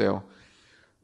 [0.00, 0.22] céu.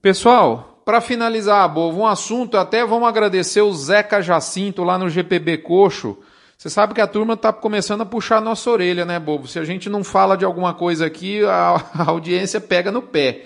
[0.01, 5.59] Pessoal, para finalizar, Bovo, um assunto, até vamos agradecer o Zeca Jacinto lá no GPB
[5.59, 6.17] Coxo.
[6.57, 9.47] Você sabe que a turma está começando a puxar a nossa orelha, né, Bobo?
[9.47, 13.43] Se a gente não fala de alguma coisa aqui, a, audiência pega no pé.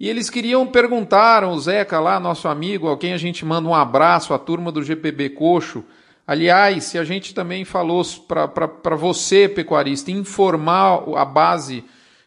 [0.00, 3.74] E eles queriam perguntar, o Zeca lá, nosso amigo, a quem a gente manda um
[3.74, 5.84] abraço, a turma do GPB Coxo.
[6.26, 11.84] Aliás, se a gente também falou para você, pecuarista, informar a base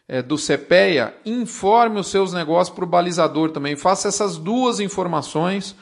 [0.08, 3.76] é, do CPEA, informe os seus negócios para o balizador também.
[3.76, 5.74] Faça essas duas informações.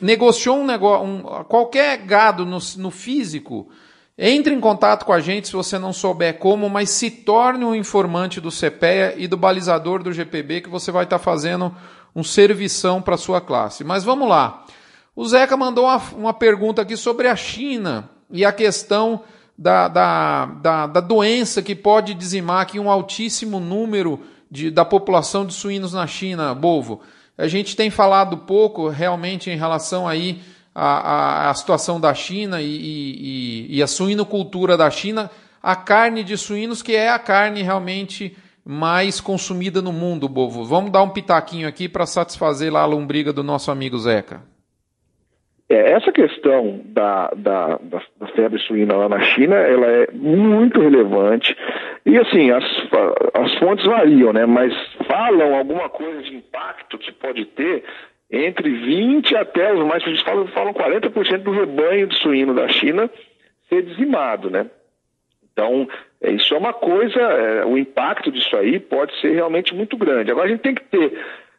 [0.00, 3.68] Negociou um negócio, um, qualquer gado no, no físico,
[4.16, 7.74] entre em contato com a gente se você não souber como, mas se torne um
[7.74, 11.74] informante do CPEA e do balizador do GPB que você vai estar fazendo
[12.14, 13.84] um servição para a sua classe.
[13.84, 14.64] Mas vamos lá.
[15.14, 19.22] O Zeca mandou uma, uma pergunta aqui sobre a China e a questão
[19.58, 25.44] da, da, da, da, doença que pode dizimar aqui um altíssimo número de, da população
[25.44, 27.00] de suínos na China, Bovo.
[27.36, 30.40] A gente tem falado pouco realmente em relação aí
[30.72, 35.28] a, a, a situação da China e, e, e a suinocultura da China,
[35.60, 40.64] a carne de suínos, que é a carne realmente mais consumida no mundo, Bovo.
[40.64, 44.42] Vamos dar um pitaquinho aqui para satisfazer lá a lombriga do nosso amigo Zeca.
[45.70, 50.80] É, essa questão da, da, da, da, febre suína lá na China, ela é muito
[50.80, 51.54] relevante.
[52.06, 52.64] E assim, as,
[53.34, 54.46] as fontes variam, né?
[54.46, 54.72] Mas
[55.06, 57.84] falam alguma coisa de impacto que pode ter
[58.30, 63.10] entre 20 até os mais, eles falam, falam 40% do rebanho de suíno da China
[63.68, 64.66] ser dizimado, né?
[65.52, 65.88] Então,
[66.20, 70.30] é, isso é uma coisa, é, o impacto disso aí pode ser realmente muito grande.
[70.30, 71.18] Agora, a gente tem que ter.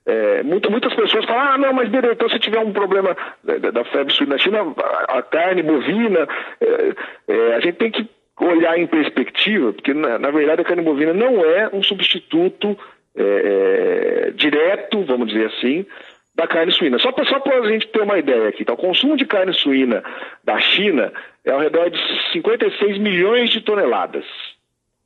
[0.09, 3.69] É, muita, muitas pessoas falam, ah, não, mas beleza, então se tiver um problema da,
[3.69, 4.73] da febre suína na China,
[5.07, 6.27] a, carne bovina,
[6.59, 6.93] é,
[7.27, 11.13] é, a gente tem que olhar em perspectiva, porque na, na, verdade a carne bovina
[11.13, 12.75] não é um substituto
[13.15, 15.85] é, direto, vamos dizer assim,
[16.33, 16.97] da carne suína.
[16.97, 18.73] Só para só a gente ter uma ideia aqui, tá?
[18.73, 20.03] o consumo de carne suína
[20.43, 21.13] da China
[21.45, 21.99] é ao redor de
[22.31, 24.25] 56 milhões de toneladas,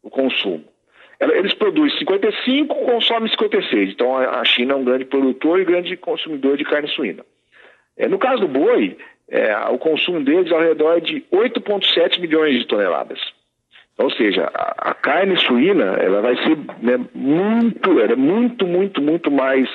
[0.01, 0.63] o consumo.
[1.19, 3.91] Eles produzem 55, consomem 56.
[3.91, 7.23] Então a China é um grande produtor e grande consumidor de carne suína.
[7.97, 8.97] É, no caso do boi,
[9.29, 13.19] é, o consumo deles é ao redor de 8,7 milhões de toneladas.
[13.97, 19.01] Ou seja, a, a carne suína ela vai ser né, muito, ela é muito, muito,
[19.01, 19.69] muito mais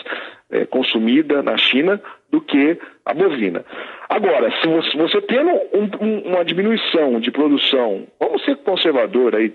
[0.50, 2.00] é, consumida na China
[2.30, 3.64] do que a bovina.
[4.08, 9.52] Agora, se você, você tendo um, um, uma diminuição de produção, vamos ser conservador aí,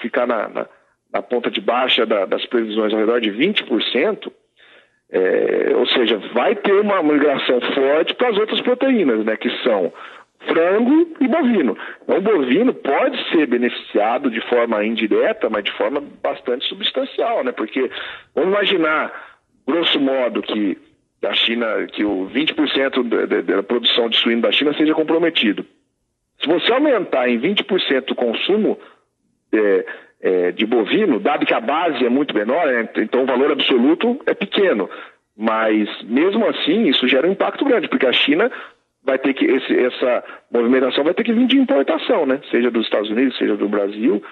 [0.00, 0.66] ficar na, na,
[1.12, 4.32] na ponta de baixa da, das previsões ao redor de 20%,
[5.10, 9.92] é, ou seja, vai ter uma migração forte para as outras proteínas, né, que são
[10.46, 11.76] frango e bovino.
[12.02, 17.52] Então, o bovino pode ser beneficiado de forma indireta, mas de forma bastante substancial, né?
[17.52, 17.90] Porque
[18.34, 19.12] vamos imaginar
[19.66, 20.76] grosso modo, que
[21.22, 25.64] a China, que o 20% da, da produção de suíno da China seja comprometido.
[26.40, 28.78] Se você aumentar em 20% o consumo
[29.52, 29.86] é,
[30.22, 34.20] é, de bovino, dado que a base é muito menor, né, então o valor absoluto
[34.24, 34.88] é pequeno.
[35.36, 38.50] Mas mesmo assim, isso gera um impacto grande, porque a China
[39.04, 42.40] vai ter que, esse, essa movimentação vai ter que vir de importação, né?
[42.50, 44.22] Seja dos Estados Unidos, seja do Brasil.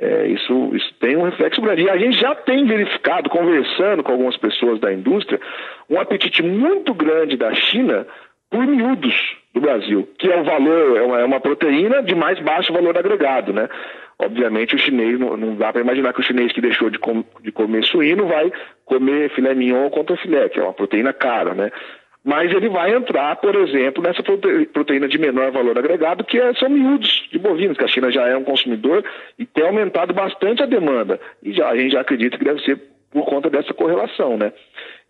[0.00, 1.82] É, isso, isso tem um reflexo grande.
[1.82, 5.40] E a gente já tem verificado, conversando com algumas pessoas da indústria,
[5.88, 8.06] um apetite muito grande da China
[8.50, 9.14] por miúdos
[9.52, 12.96] do Brasil, que é o valor, é uma, é uma proteína de mais baixo valor
[12.96, 13.68] agregado, né?
[14.20, 17.24] Obviamente o chinês, não, não dá para imaginar que o chinês que deixou de, com,
[17.40, 18.50] de comer suíno vai
[18.84, 21.70] comer filé mignon contra filé, que é uma proteína cara, né?
[22.28, 26.68] mas ele vai entrar, por exemplo, nessa proteína de menor valor agregado, que é, são
[26.68, 29.02] miúdos de bovinos, que a China já é um consumidor
[29.38, 31.18] e tem aumentado bastante a demanda.
[31.42, 32.78] E já, a gente já acredita que deve ser
[33.10, 34.52] por conta dessa correlação, né?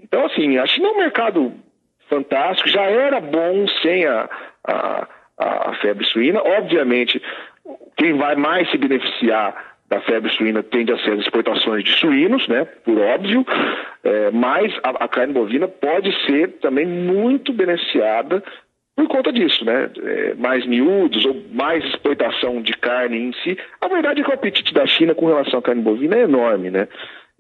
[0.01, 1.53] Então, assim, a China é um mercado
[2.09, 4.31] fantástico, já era bom sem a,
[4.65, 5.09] a,
[5.39, 6.41] a febre suína.
[6.41, 7.21] Obviamente,
[7.97, 12.47] quem vai mais se beneficiar da febre suína tende a ser as exportações de suínos,
[12.47, 13.45] né, por óbvio,
[14.05, 18.43] é, mas a, a, carne bovina pode ser também muito beneficiada
[18.95, 23.57] por conta disso, né, é, mais miúdos ou mais exportação de carne em si.
[23.81, 26.71] A verdade é que o apetite da China com relação à carne bovina é enorme,
[26.71, 26.87] né,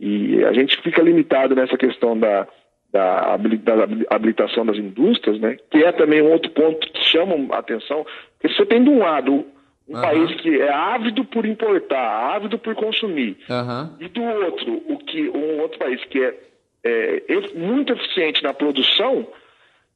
[0.00, 2.46] e a gente fica limitado nessa questão da,
[2.90, 3.36] da
[4.08, 8.06] habilitação das indústrias, né, que é também um outro ponto que chama a atenção,
[8.40, 9.44] porque você tem de um lado
[9.88, 10.02] um uhum.
[10.02, 13.38] país que é ávido por importar, ávido por consumir.
[13.48, 13.96] Uhum.
[14.00, 19.26] E do outro, o que um outro país que é, é muito eficiente na produção,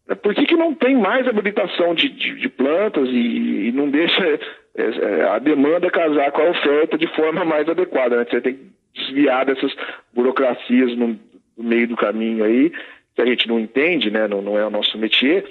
[0.08, 3.90] né, por que, que não tem mais habilitação de, de, de plantas e, e, não
[3.90, 4.38] deixa é,
[4.82, 8.16] é, a demanda casar com a oferta de forma mais adequada?
[8.16, 8.26] Né?
[8.28, 9.72] Você tem que desviar dessas
[10.14, 11.18] burocracias no,
[11.56, 12.72] no meio do caminho aí,
[13.14, 14.26] que a gente não entende, né?
[14.26, 15.44] Não, não é o nosso métier,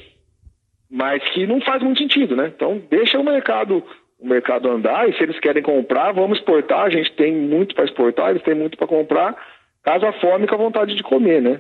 [0.90, 2.52] mas que não faz muito sentido, né?
[2.54, 3.84] Então deixa o mercado
[4.22, 6.86] o mercado andar e se eles querem comprar, vamos exportar.
[6.86, 9.36] A gente tem muito para exportar, eles têm muito para comprar.
[9.84, 11.60] Caso a fome com a vontade de comer, né?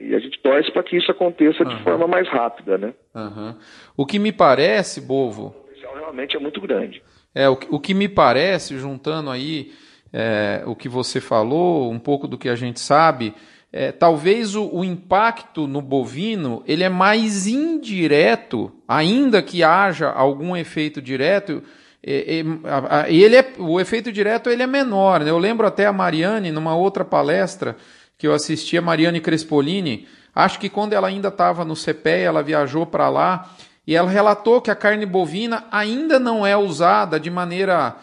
[0.00, 1.68] E a gente torce para que isso aconteça uhum.
[1.68, 2.94] de forma mais rápida, né?
[3.14, 3.54] Uhum.
[3.96, 5.48] O que me parece, Bovo.
[5.48, 7.02] O potencial realmente é muito grande.
[7.34, 9.72] É, o, o que me parece, juntando aí
[10.12, 13.34] é, o que você falou, um pouco do que a gente sabe,
[13.72, 20.56] é, talvez o, o, impacto no bovino ele é mais indireto, ainda que haja algum
[20.56, 21.62] efeito direto.
[22.02, 25.20] É, é, ele é, o efeito direto ele é menor.
[25.20, 25.30] Né?
[25.30, 27.76] Eu lembro até a Mariane, numa outra palestra
[28.16, 32.42] que eu assisti, a Mariane Crespolini, acho que quando ela ainda estava no CPE, ela
[32.42, 33.50] viajou para lá
[33.86, 37.96] e ela relatou que a carne bovina ainda não é usada de maneira,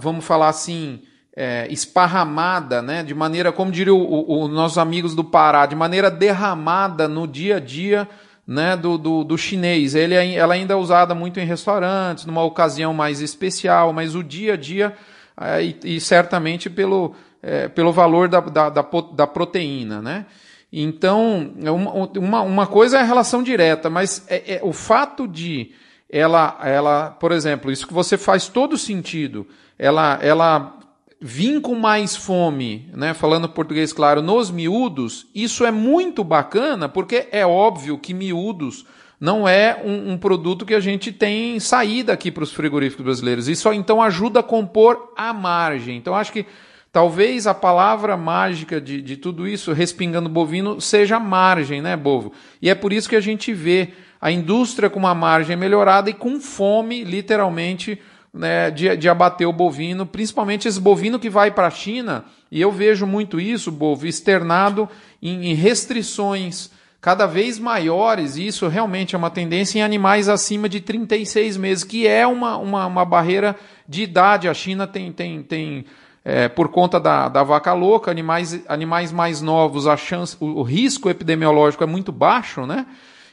[0.00, 1.02] vamos falar assim,
[1.36, 3.02] é, esparramada, né?
[3.02, 3.96] de maneira, como diriam
[4.28, 8.08] os nossos amigos do Pará, de maneira derramada no dia a dia
[8.46, 9.94] né, do, do, do, chinês.
[9.94, 14.54] Ele, ela ainda é usada muito em restaurantes, numa ocasião mais especial, mas o dia
[14.54, 14.94] a dia,
[15.40, 18.82] é, e, e, certamente pelo, é, pelo valor da, da, da,
[19.12, 20.02] da, proteína.
[20.02, 20.26] Né?
[20.72, 25.72] Então, é uma, uma coisa é a relação direta, mas é, é, o fato de
[26.10, 29.48] ela, ela, por exemplo, isso que você faz todo sentido,
[29.78, 30.78] ela, ela
[31.20, 37.28] vir com mais fome, né, falando português claro, nos miúdos, isso é muito bacana, porque
[37.30, 38.84] é óbvio que miúdos
[39.20, 43.48] não é um, um produto que a gente tem saída aqui para os frigoríficos brasileiros.
[43.48, 45.96] Isso então ajuda a compor a margem.
[45.96, 46.44] Então acho que
[46.92, 52.32] talvez a palavra mágica de, de tudo isso, respingando bovino, seja margem, né, Bovo?
[52.60, 56.14] E é por isso que a gente vê a indústria com uma margem melhorada e
[56.14, 58.00] com fome, literalmente,
[58.34, 62.60] né, de, de abater o bovino, principalmente esse bovino que vai para a China, e
[62.60, 64.88] eu vejo muito isso, bovo, externado
[65.22, 66.70] em, em restrições
[67.00, 71.84] cada vez maiores, e isso realmente é uma tendência em animais acima de 36 meses,
[71.84, 73.54] que é uma, uma, uma barreira
[73.86, 74.48] de idade.
[74.48, 75.84] A China tem, tem, tem
[76.24, 80.62] é, por conta da, da vaca louca, animais, animais mais novos, a chance, o, o
[80.62, 82.86] risco epidemiológico é muito baixo, né?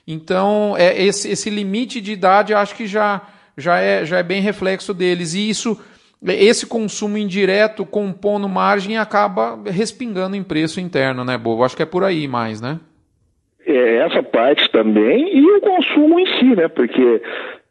[0.05, 3.21] Então, é, esse, esse limite de idade acho que já
[3.61, 5.33] já é, já é bem reflexo deles.
[5.33, 5.79] E isso,
[6.27, 11.63] esse consumo indireto compondo margem acaba respingando em preço interno, né, Bobo?
[11.63, 12.79] Acho que é por aí mais, né?
[13.65, 16.67] É, essa parte também e o consumo em si, né?
[16.67, 17.21] Porque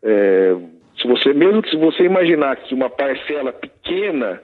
[0.03, 0.57] é,
[1.01, 4.41] se você, mesmo se você imaginar que uma parcela pequena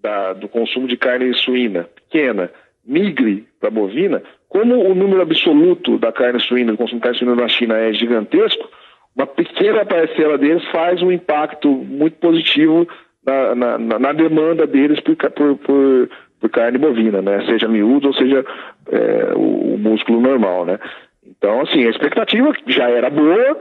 [0.00, 2.50] da, do consumo de carne suína, pequena,
[2.84, 7.34] migre para bovina, como o número absoluto da carne suína, do consumo de carne suína
[7.34, 8.68] na China é gigantesco,
[9.14, 12.86] uma pequena parcela deles faz um impacto muito positivo
[13.24, 16.10] na, na, na demanda deles por, por, por,
[16.40, 17.44] por, carne bovina, né?
[17.46, 18.44] Seja miúdo ou seja
[18.90, 20.78] é, o, o, músculo normal, né?
[21.24, 23.58] Então, assim, a expectativa já era boa,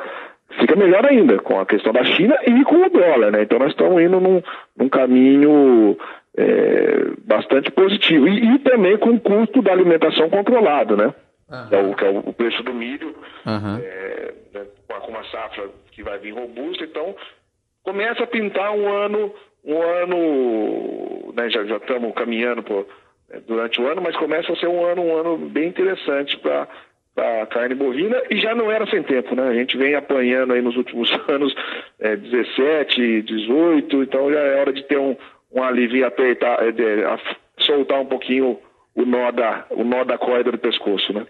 [0.60, 3.44] fica melhor ainda com a questão da China e com o dólar, né?
[3.44, 4.42] Então nós estamos indo num,
[4.76, 5.98] num caminho
[6.36, 8.28] é, bastante positivo.
[8.28, 11.14] E, e, também com o custo da alimentação controlado, né?
[11.50, 11.68] Uhum.
[11.68, 13.14] Que, é o, que é o preço do milho.
[13.46, 13.78] Uhum.
[13.84, 14.62] É, né?
[15.00, 17.16] Com uma safra que vai vir robusta, então
[17.84, 19.34] começa a pintar um ano,
[19.64, 22.86] um ano, né, já, já estamos caminhando
[23.30, 26.68] é, durante o ano, mas começa a ser um ano, um ano bem interessante para
[27.18, 29.48] a carne bovina e já não era sem tempo, né?
[29.48, 31.54] A gente vem apanhando aí nos últimos anos
[32.00, 35.16] é, 17, 18, então já é hora de ter um,
[35.52, 37.20] um alívio apertar, é, de, a,
[37.58, 38.60] soltar um pouquinho
[38.96, 41.26] o nó da, o nó da corda do pescoço, né?